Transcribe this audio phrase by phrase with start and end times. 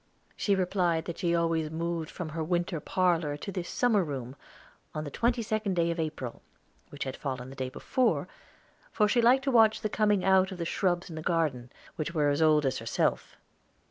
[0.35, 4.35] She replied that she always moved from her winter parlor to this summer room
[4.95, 6.41] on the twenty second day of April,
[6.89, 8.27] which had fallen the day before,
[8.91, 12.15] for she liked to watch the coming out of the shrubs in the garden, which
[12.15, 13.37] were as old as herself.